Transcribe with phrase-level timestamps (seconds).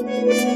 [0.00, 0.47] 我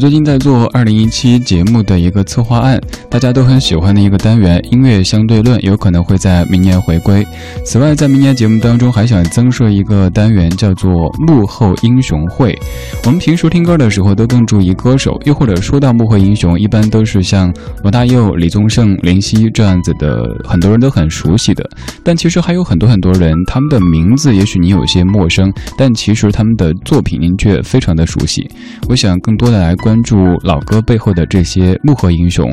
[0.00, 2.80] 最近在做二零一七节目的一个策划案，
[3.10, 7.22] 大家都很喜欢的一个单元——音乐相对论，有可能会在明年回归。
[7.66, 12.58] 此外，在明年节目当中还想增设一个单元，叫做幕后英雄会。
[13.04, 21.68] 我们平时听歌的时候都更注意歌手，又或者说到幕后英雄，一般都是像罗大佑、李宗盛、林夕这样子的，很多人都很熟悉的。
[22.02, 28.48] 但其实还有很多很多人，他们的名字也许你有些陌生，但其实他们的作品您却非常的熟悉。
[28.88, 29.76] 我想更多的来。
[29.89, 32.48] 关关注老歌背后的这些幕后英雄。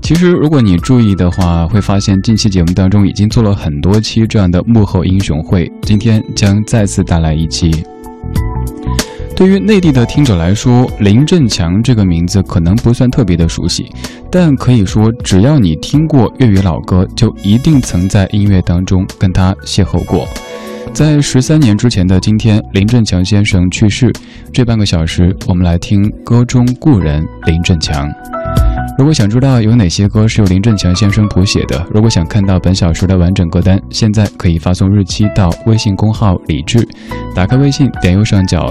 [0.00, 5.70] 其实，如果你注意的话，会发现近期节目当中已经做了很多期这样的幕后英雄会。
[5.82, 7.84] 今天将再次带来一期。
[9.36, 13.84] 对于内地的听者来说，林振强这个名字可能不算特别的熟悉，
[14.32, 20.26] 但可以说，只要你听过粤语老歌，就一定曾在音乐当中跟他邂逅过。
[20.92, 24.12] 在十三年之前的今天，林振强先生去世。
[24.52, 28.06] 这半个小时，我们来听歌中故人林振强。
[28.98, 36.86] 如果想知道有哪些歌是由林振强先生谱写的，如果想看到本小时的完整歌单，现在可以发送日期到微信公号李志。
[37.34, 38.70] 打开微信，点右上角。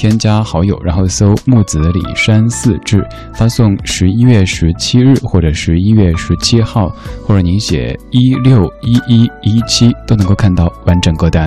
[0.00, 6.88] 添加好友，然后搜木子李山四志，发送十一月十七日或者十一月十七号，
[7.26, 11.46] 或者您写一六一一一七，都能够看到完整歌单。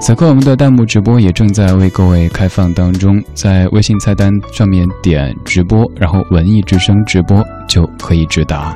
[0.00, 8.74] 此刻我们的弹幕直播也正在为各位开放当中，在微信菜单上面点直播，然后文艺之声直播就可以直达。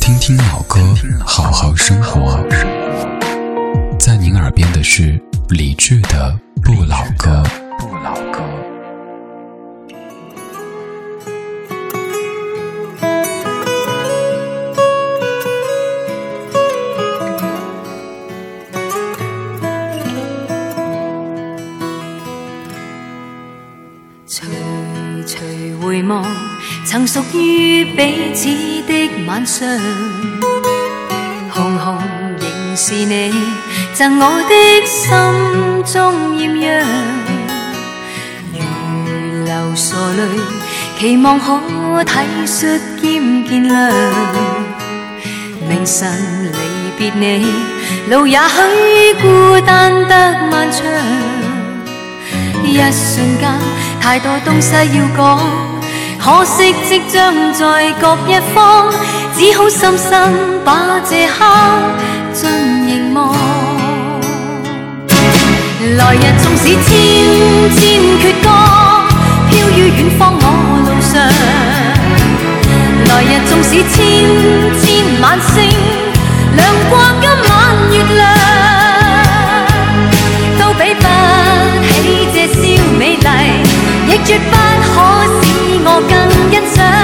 [0.00, 0.78] 听听老歌，
[1.26, 2.38] 好好生活，
[3.98, 5.20] 在您耳边的是。
[5.48, 7.42] 理智的不老歌，
[7.78, 8.40] 不老歌。
[24.26, 24.46] 徐
[25.26, 26.24] 徐回望，
[26.86, 28.48] 曾属于彼此
[28.86, 29.68] 的晚上，
[31.50, 31.98] 红红
[32.38, 33.32] 仍是你。
[33.94, 34.54] 赠我的
[34.86, 35.04] 心
[35.84, 36.66] 中艳阳，
[38.54, 40.20] 如流傻泪，
[40.98, 42.12] 期望可体
[42.46, 43.92] 恤兼见谅。
[45.68, 46.10] 明晨
[46.52, 46.56] 离
[46.96, 47.46] 别你，
[48.08, 50.80] 路也许孤单得漫长。
[52.64, 53.44] 一瞬间，
[54.00, 55.38] 太多东西要讲，
[56.18, 58.90] 可惜即将在各一方，
[59.36, 61.44] 只好深深把这刻
[62.32, 63.51] 尽凝望。
[65.82, 66.86] 来日纵使千
[67.74, 68.46] 千阙歌，
[69.50, 70.46] 飘于远方我
[70.86, 71.10] 路上。
[73.08, 73.98] 来日纵使千
[74.78, 74.80] 千
[75.20, 75.58] 晚星，
[76.54, 77.50] 亮过今晚
[77.90, 78.22] 月亮，
[80.60, 81.02] 都比不
[81.88, 82.60] 起这宵
[82.96, 83.26] 美丽，
[84.06, 84.54] 亦绝不
[84.94, 84.94] 可
[85.42, 85.42] 使
[85.84, 86.10] 我更
[86.52, 87.01] 欣赏。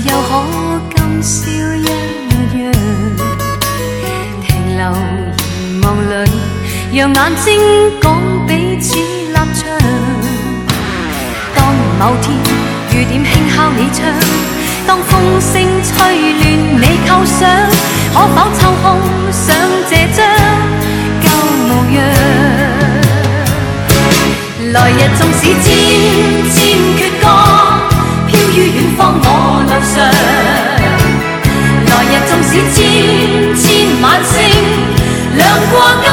[0.00, 2.72] 又可今宵一样？
[4.46, 5.86] 停留凝望
[6.24, 6.30] 里，
[6.92, 7.46] 让眼睛
[8.00, 8.06] 讲
[8.46, 9.66] 彼此立场。
[11.56, 11.58] 当
[11.98, 12.24] 某天
[12.92, 13.98] 雨点轻敲你窗。
[14.86, 15.52] 当风声
[15.82, 15.90] 吹
[16.32, 16.42] 乱
[16.80, 17.38] 你构想，
[18.14, 18.84] 可否抽空
[19.32, 19.44] 想
[19.90, 20.18] 这张
[21.20, 21.26] 旧
[21.66, 21.98] 模样？
[24.72, 25.66] 来日纵使千
[26.54, 26.56] 千
[26.96, 27.26] 阙歌，
[28.58, 29.26] 于远方我
[29.62, 29.94] 路上。
[31.86, 32.76] 来日纵使千
[33.54, 33.62] 千
[34.02, 34.34] 晚星，
[35.36, 35.72] 亮过
[36.02, 36.04] 今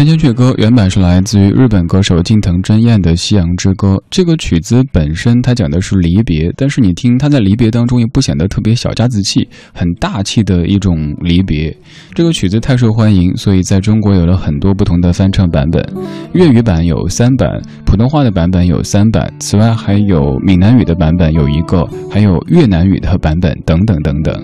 [0.00, 3.96] 千千阙歌原版是来自于日本歌手近藤真彦的《夕阳之歌》。
[4.08, 11.76] 这个曲子本身它讲的是离别，但是你听它在离别当中又不显得特别小家子气，很大气的一种离别。
[12.14, 15.86] 这个曲子太受欢迎，所以在中国有了很多不同的翻唱版本。
[16.32, 24.34] 粤语版有三版，普通话的版本有三版，此外还有闽南语的版本有一个，还有越南语的版本等等等等。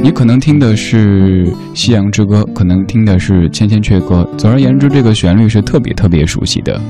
[0.00, 4.22] 你可能听的是《夕阳之歌》，可能听的是《千千阙歌》。
[4.36, 4.91] 总而言之。
[4.92, 6.80] 这个旋律是特别特别熟悉的。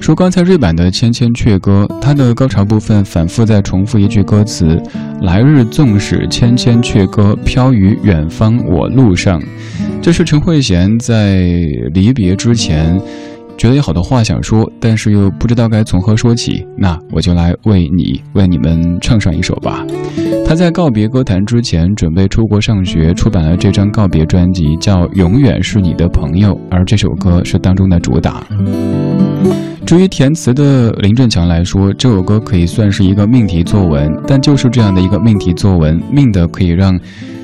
[0.00, 4.82] 说刚才瑞版的《千千阙歌》，它的高潮部分反复在重复一句歌词
[5.22, 9.40] ：“来日纵使千千阙歌，飘于远方我路上。”
[10.02, 11.44] 这是陈慧娴在
[11.94, 13.00] 离别之前。
[13.58, 19.84] 觉得有好多话想说，但是又不知道该从何说起，那我就来为你为你们唱上一首吧。
[20.44, 28.44] 他在告别歌坛之前，准备出国上学，出版了这张告别专辑，叫《永远是你的朋友》，而这首歌是当中的主打。
[29.86, 36.98] 至于填词的林振强来说，这首歌可以算是一个命题作文，但就是这样的一个命题作文，命的可以让。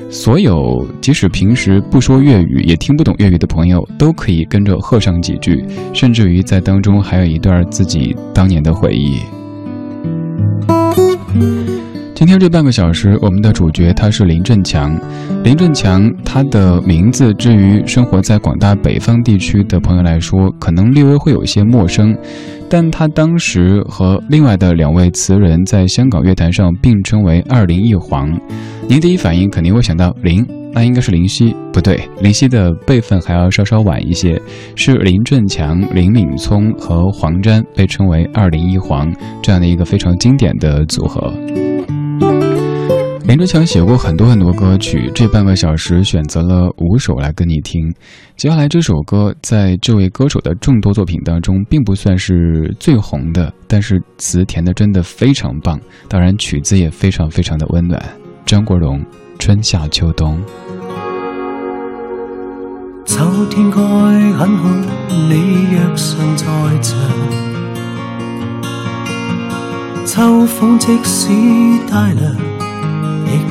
[0.09, 5.63] 所有即使平时不说粤语也听不懂粤语的朋友，都可以跟着喝上几句，
[5.93, 9.19] 甚至于在当中还有一段自己当年的回忆。
[12.15, 14.99] 今天这半个小时，我们的主角他是林振强。
[15.43, 22.17] 林振强他的名字，至于生活在广大北方地区的朋友来说，可能略微会有些陌生。
[22.69, 28.29] 但他当时和另外的两位词人在香港乐坛上并称为“二林一黄”。
[28.87, 34.39] 您第一反应肯定会想到林，那应该是林夕，不对，林夕的辈分还要稍稍晚一些，
[34.75, 41.33] 是林振强、林敏聪和黄沾被称为“二林一黄”这样的一个非常经典的组合。
[43.29, 47.79] 林振强写过很多很多歌曲，这半个小时选择了五首来跟你听。
[48.35, 58.03] 接下来这首歌在这位歌手的众多作品当中，并不算是最红的，但是词填的真的非常棒，当然曲子也非常非常的温暖。
[58.47, 58.99] 张国荣，
[59.37, 60.41] 春夏秋冬。
[63.05, 64.69] 秋天该很好，
[65.07, 66.45] 你若尚在
[66.81, 66.97] 场。
[70.03, 71.29] 秋风即使
[71.91, 72.48] 带凉。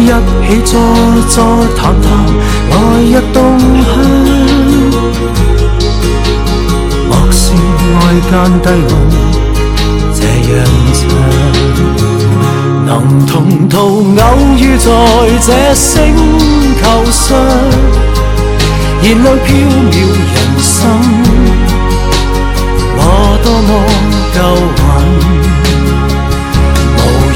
[0.00, 0.72] 一起坐
[1.28, 1.34] 坐
[1.76, 2.06] 谈谈
[2.70, 3.86] 来日动向，
[7.08, 7.42] 莫视
[7.94, 7.96] 外
[8.30, 8.72] 间低语
[10.14, 10.20] 这
[10.54, 10.56] 样
[10.94, 11.00] 长，
[12.86, 12.88] 能
[13.26, 13.74] 同途
[14.16, 14.22] 偶
[14.56, 14.88] 遇在
[15.44, 15.86] 这星
[16.80, 17.26] 球上，
[19.02, 19.46] 燃亮飘
[19.90, 19.92] 渺
[20.32, 20.80] 人生，
[22.96, 22.98] 我
[23.42, 23.70] 多么
[24.34, 24.36] 够
[25.64, 25.67] 运。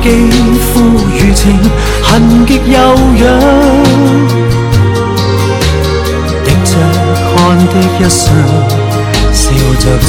[0.00, 0.08] 肌
[0.58, 1.58] 肤如前
[2.02, 2.76] 痕极柔
[3.16, 3.24] 痒，
[6.44, 6.70] 滴着
[7.34, 7.36] 汗
[7.66, 8.26] 的一双，
[9.32, 9.42] 笑
[9.78, 10.08] 着唱。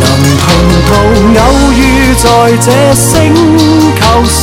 [0.00, 0.04] 能
[0.40, 0.44] 同
[0.86, 0.90] 途
[1.38, 1.42] 偶
[1.72, 1.78] 遇
[2.16, 2.24] 在
[2.60, 3.08] 这星
[3.96, 4.40] 球上，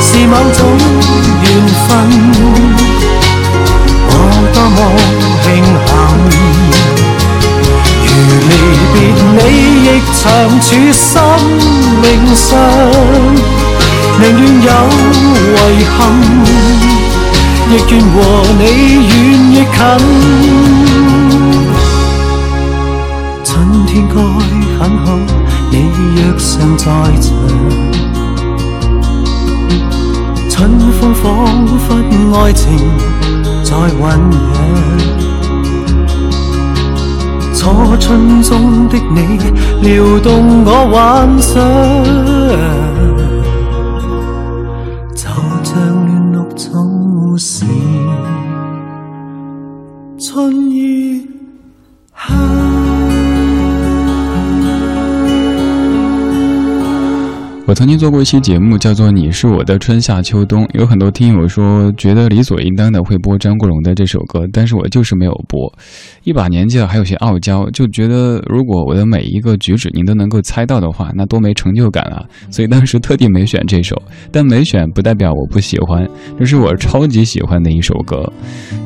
[0.00, 0.58] 是某种
[1.42, 1.46] 缘
[1.86, 1.88] 分。
[4.06, 4.14] 我
[4.54, 4.78] 多么
[5.42, 5.46] 庆
[5.86, 5.90] 幸，
[8.06, 8.08] 如
[8.48, 8.52] 离
[8.92, 8.96] 别
[9.36, 9.38] 你
[9.84, 10.22] 亦长
[10.60, 11.04] 处生
[12.02, 12.04] 命
[12.34, 12.48] 上，
[14.20, 14.68] 宁愿有
[15.72, 15.98] 遗憾，
[17.70, 18.16] 亦愿和
[18.58, 18.60] 你
[19.06, 19.10] 远
[19.52, 20.89] 亦近。
[23.92, 24.14] 天该
[24.78, 25.18] 很好，
[25.72, 26.86] 你若尚在
[27.20, 27.34] 场，
[30.48, 31.96] 春风仿佛
[32.38, 32.78] 爱情
[33.64, 34.38] 在酝酿，
[37.52, 39.18] 初春中的你
[39.82, 41.60] 撩动我幻想，
[45.16, 45.26] 就
[45.64, 45.74] 像
[46.06, 46.70] 乱绿草
[47.36, 47.66] 时
[50.16, 51.26] 春意。
[57.70, 65.72] 我曾经做过一期节目，叫做《你是我的春夏秋冬》，有很多听友说觉得理所应当的会播张国荣的这首歌，但是我就是没有播。
[66.24, 72.24] 一把年纪了，还有些傲娇，就觉得如果我的每一个举止您都能够猜到的话，那多没成就感啊！
[72.50, 73.94] 所以当时特地没选这首，
[74.32, 76.04] 但没选不代表我不喜欢，
[76.36, 78.20] 这是我超级喜欢的一首歌。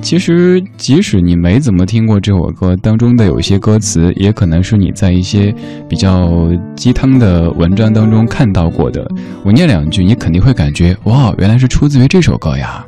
[0.02, 5.50] 其实即使你没怎么听过这首歌当中的有些歌词，也可能是你在一些
[5.88, 6.28] 比较
[6.76, 8.70] 鸡汤的文章当中看到。
[8.76, 9.06] 过的，
[9.44, 12.84] 我念两句，你肯定会感觉哇，原来是出自于这首歌呀。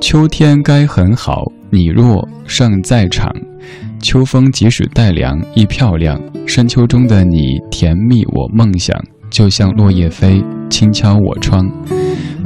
[0.00, 3.32] 秋天该很好，你若尚在场，
[4.00, 6.20] 秋风即使带凉亦漂亮。
[6.46, 8.96] 深秋中的你，甜蜜我梦想，
[9.28, 11.68] 就像落叶飞，轻敲我窗。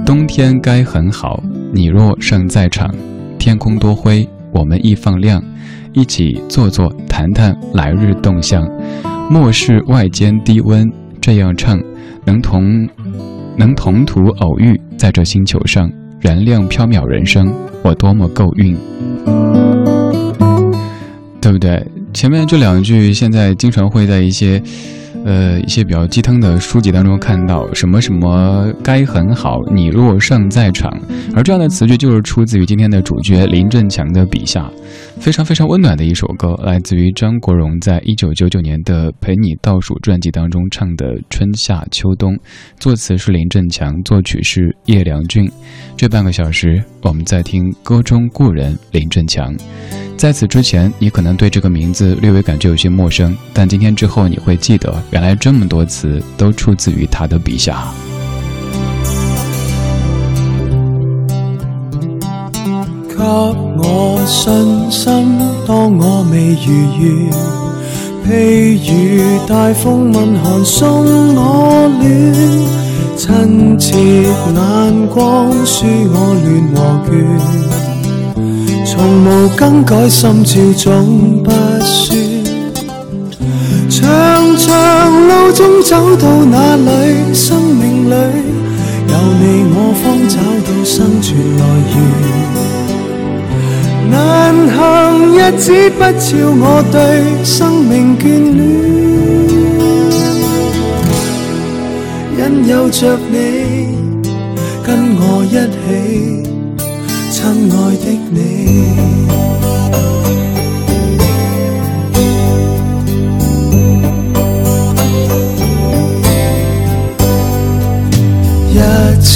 [0.04, 2.92] 冬天该很好，你若尚在场，
[3.38, 5.40] 天空多灰，我们亦放亮，
[5.92, 8.66] 一起坐坐谈谈来日动向，
[9.30, 10.90] 莫视外间低温。
[11.22, 11.80] 这样唱，
[12.26, 12.88] 能同
[13.56, 15.88] 能同途偶遇，在这星球上
[16.20, 18.76] 燃亮飘渺人生，我多么够运，
[21.40, 21.86] 对不对？
[22.12, 24.60] 前面这两句现在经常会在一些。
[25.24, 30.92] 呃，一些比较鸡汤的书籍当中看到什么什么该很好，你若尚在场，
[31.32, 34.68] 而这样的词句就是出自于今天的主角林振强的笔下，
[35.20, 42.32] 非常非常温暖的一首歌，来自于张国荣在一九九九年的《陪你倒数》专辑当中唱的《春夏秋冬》，
[42.80, 45.48] 作词是林振强，作曲是叶良俊。
[45.96, 49.54] 这半个小时，我们在听歌中故人林振强。
[50.16, 57.92] 在此之前，你可能对这个名字略微感觉有些陌生，但今天之后你会记得，原来这么多词都出自于他的笔下。
[63.22, 66.66] 给我信心，当我未如
[66.98, 67.06] 愿，
[68.26, 68.26] 譬
[68.82, 68.92] 如
[69.46, 71.04] 大风问寒送
[71.36, 72.02] 我暖，
[73.16, 77.10] 亲切眼光输我乱和倦。
[78.84, 78.90] 从
[79.24, 81.50] 无更改，心照总不
[81.80, 82.18] 算。
[83.88, 84.00] 长
[84.56, 84.66] 长
[85.28, 88.14] 路中走到哪里，生命里
[89.06, 90.34] 有你，我方找
[90.66, 91.62] 到生存来
[91.94, 91.96] 源。
[94.10, 96.26] 难行日子不照
[96.60, 98.22] 我对生命眷
[98.56, 98.60] 恋，
[102.38, 103.34] 因有着你
[104.84, 106.42] 跟我一起。
[107.30, 108.36] 亲爱的你，
[118.70, 118.78] 一
[119.20, 119.26] 次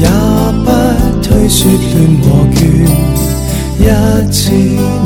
[0.00, 0.02] 也
[0.64, 0.66] 不
[1.22, 1.60] 推说
[1.92, 2.56] 乱和倦。
[3.78, 3.82] 一
[4.30, 4.50] 次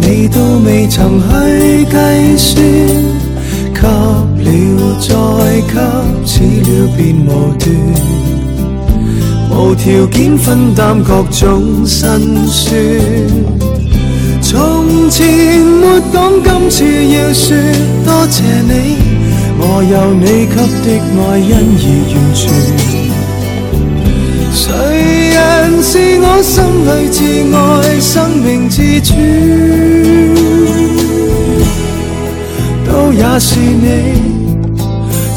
[0.03, 2.55] 你都未曾去计算，
[3.75, 4.49] 给了
[5.01, 5.09] 再
[5.67, 5.75] 给，
[6.27, 7.67] 似了便无断，
[9.51, 12.69] 无条件分担各种辛酸。
[14.43, 15.27] 从前
[15.61, 16.85] 没讲，今次
[17.15, 17.57] 要说
[18.05, 18.73] 多谢你，
[19.59, 20.87] 我有你给的
[21.19, 21.81] 爱，因而
[22.13, 22.88] 完全。
[25.83, 27.19] 是我心里至
[27.55, 27.57] 爱，
[28.01, 29.17] 生命至尊，
[32.85, 33.87] 都也是你，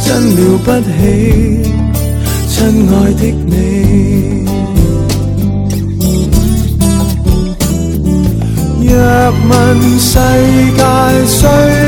[0.03, 0.91] 真了不起，
[2.49, 2.57] 亲
[2.89, 3.49] 爱的你。
[8.83, 8.91] 若
[9.49, 9.51] 问
[9.99, 10.09] 世
[10.75, 10.81] 界
[11.25, 11.39] 谁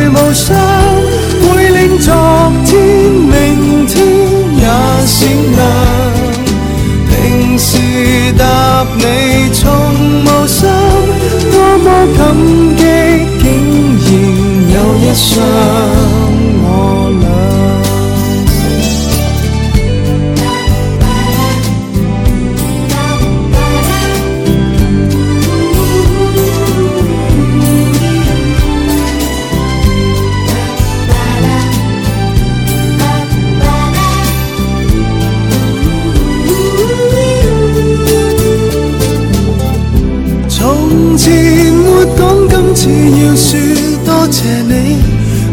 [0.09, 0.55] 无双，
[1.41, 2.07] 会令昨
[2.65, 2.71] 天、
[3.11, 3.31] 明
[3.87, 3.93] 天
[4.55, 4.63] 也
[5.05, 5.17] 闪
[5.57, 6.22] 亮。
[7.23, 7.77] 平时
[8.37, 9.71] 答你从
[10.25, 10.67] 无心，
[11.53, 11.85] 多么
[12.17, 12.19] 感
[12.75, 12.83] 激，
[13.39, 13.43] 竟
[14.03, 14.11] 然
[14.73, 15.31] 有一双。
[16.65, 16.67] 我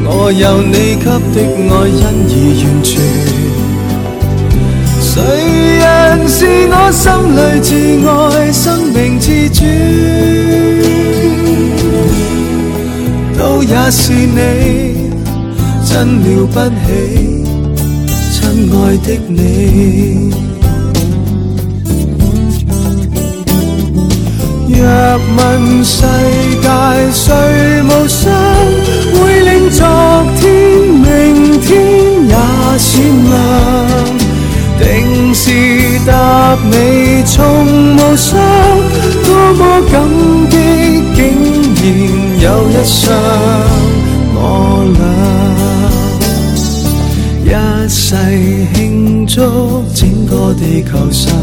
[0.04, 1.36] 我有你给的
[1.68, 2.90] 爱，因而完全。
[5.00, 5.12] 谁
[5.78, 5.84] 人
[6.28, 6.38] 是
[6.70, 7.02] 我心
[7.36, 7.70] 里至
[8.08, 8.08] 爱，
[8.52, 8.62] 生
[8.92, 9.58] 命至尊，
[13.38, 14.38] 都也是你，
[15.86, 15.90] 真
[16.22, 16.54] 了不
[16.86, 16.88] 起，
[18.32, 18.38] 亲
[18.72, 19.34] 爱的你。
[24.72, 24.82] 若
[25.36, 25.38] 问
[25.84, 25.96] 世
[26.62, 26.66] 界
[27.12, 27.22] 谁
[27.82, 28.49] 无双？
[36.70, 37.36] 你从
[37.96, 38.40] 无双，
[39.24, 40.00] 多么感
[40.48, 40.56] 激，
[41.14, 41.18] 竟
[41.76, 41.82] 然
[42.40, 42.98] 有一双
[44.34, 44.38] 我
[47.44, 47.52] 俩，
[47.84, 48.16] 一世
[48.74, 49.34] 庆祝
[49.94, 51.34] 整个地球上，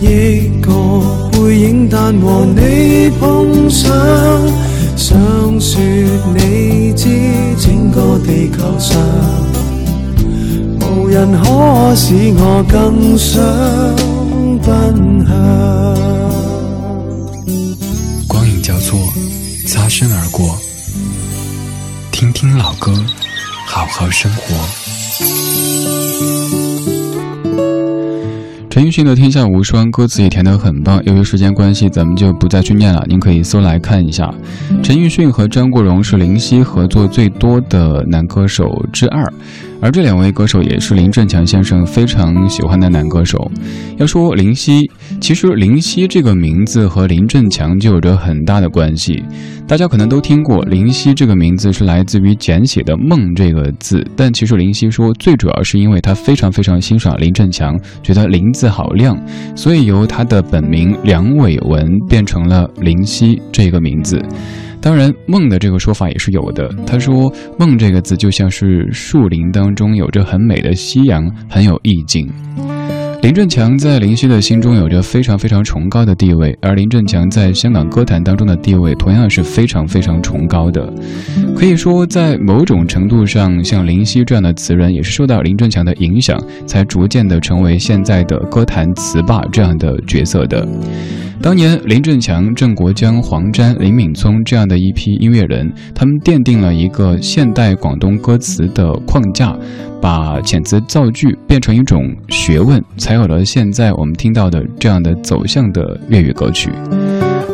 [0.00, 0.72] 一个
[1.32, 3.90] 背影，但和你碰上。
[4.96, 5.18] 想
[5.60, 5.80] 说
[6.34, 7.08] 你知，
[7.58, 8.96] 整个地球上
[10.80, 13.42] 无人可使我更想
[23.96, 24.56] 好生活。
[28.68, 34.34] 陈奕迅的《天下无双》歌词也填得很棒，由于时间关系，咱们就不再去念了，您可以搜来看一下。
[34.82, 39.32] 陈奕迅和张国荣是林夕合作最多的男歌手之二。
[39.84, 43.52] 而这两位歌手也是林振强先生非常喜欢的男歌手。
[43.98, 49.22] 要说林夕，其实林夕这个名字和林振强就有着很大的关系。
[49.68, 59.14] 大家可能都听过，林夕这个名字是来自于简写的“梦”这个字，但其实林夕说，最主要是因为他非常非常欣赏林振强，觉得林字好亮，
[59.54, 64.18] 所以由他的本名梁伟文变成了林夕这个名字。
[64.84, 66.68] 当然，梦的这个说法也是有的。
[66.86, 72.30] 他说，梦这个字就像是树林当中有着很美的夕阳，很有意境。
[73.22, 80.92] 林振强在林夕的心中有着非常非常崇高的地位，而林振强在香港歌坛当中的地位同样是非常非常崇高的。
[81.56, 90.66] 可以说，在某种程度上，像林夕这样的词人也是受到林振强的影响，才逐渐的成为现在的歌坛词霸这样的角色的。
[91.40, 99.56] 当年林振强、郑国江、黄沾、林敏聪这样的一批音乐人，他们奠定了一个现代广东歌词的框架，
[100.02, 106.70] 把遣词造句变成一种学问，才有了现在我们听到的这样的走向的粤语歌曲。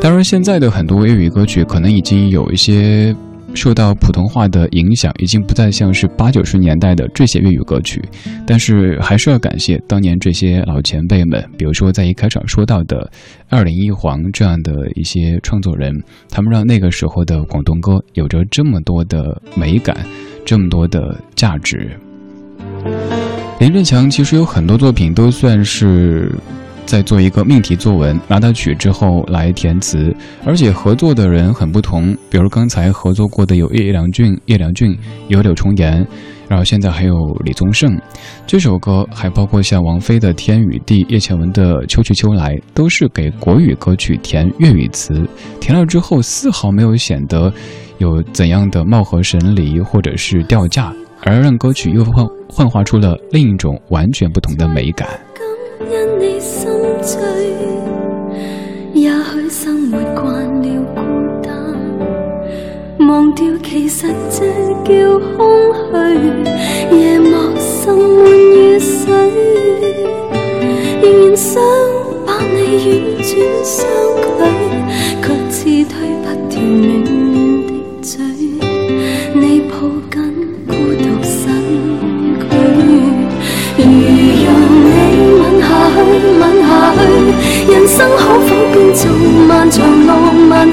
[0.01, 3.15] 当然，现在的很多粤语歌曲可能已经有一些。
[3.55, 8.03] 受到普通话的影响，已经不再像是八九十年代的这些粤语歌曲，
[8.47, 13.11] 但是还是要感谢当年这些老前辈们，比如说在一开场说到的
[13.49, 15.93] 二零一黄这样的一些创作人，
[16.31, 19.97] 他们让那个时候的广东歌有着这么多的美感，
[20.45, 21.91] 这么多的价值。
[23.59, 26.33] 林振强其实有很多作品都算是。
[26.87, 30.15] 在做一个命题作文，拿到曲之后来填词，
[30.45, 34.97] 而且合作的人很不同，比如刚才合作过的有叶良俊、叶良俊，
[35.29, 36.07] 有柳重言，
[36.49, 37.97] 然后现在还有李宗盛，
[38.47, 45.25] 这首歌还包括像王菲的《天与地》、叶倩文的《秋去秋来》，都是给国语歌曲填粤语词，
[45.61, 47.53] 填了之后丝毫没有显得
[47.99, 55.09] 有怎样的貌合神离或者是掉价，而让歌曲又幻幻化出了另一种完全不同的美感。
[55.81, 56.69] 因你心
[57.01, 57.21] 醉。
[58.93, 61.01] 也许生活惯了孤
[61.43, 61.49] 单，
[63.09, 64.45] 忘掉其实这
[64.85, 64.91] 叫
[65.37, 65.39] 空
[65.75, 66.97] 虚。
[66.97, 69.07] 夜幕渗满雨水，
[71.03, 71.63] 仍然想
[72.27, 72.89] 把你远
[73.23, 73.31] 转
[73.65, 73.79] 相
[74.39, 74.50] 距。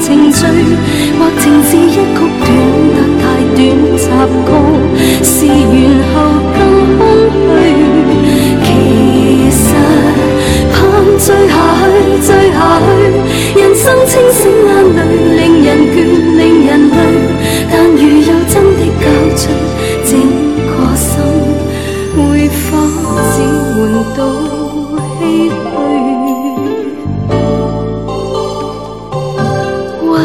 [0.08, 0.46] 情绪？
[1.20, 2.00] 或情是一曲
[2.40, 2.48] 短
[2.96, 3.24] 得太
[3.58, 3.60] 短
[3.98, 4.06] 插
[4.46, 4.48] 曲，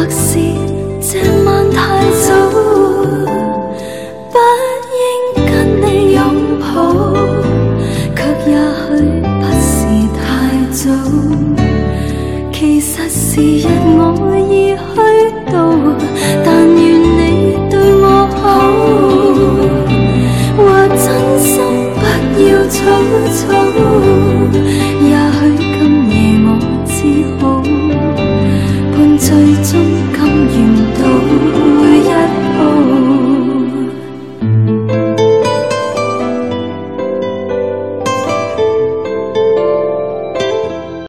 [0.03, 0.37] 或是？
[0.99, 2.11] 这晚太